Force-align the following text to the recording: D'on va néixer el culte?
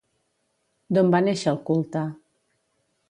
D'on 0.97 1.13
va 1.15 1.21
néixer 1.27 1.51
el 1.53 1.63
culte? 1.71 2.05